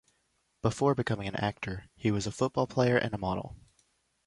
[0.63, 3.55] Before becoming an actor, he was a football player and a model.